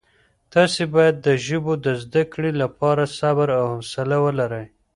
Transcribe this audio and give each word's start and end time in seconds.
تاسي 0.53 0.83
باید 0.95 1.15
د 1.27 1.27
ژبو 1.45 1.73
د 1.85 1.87
زده 2.03 2.23
کړې 2.33 2.51
لپاره 2.61 3.03
صبر 3.19 3.47
او 3.59 3.65
حوصله 3.73 4.17
ولرئ. 4.25 4.65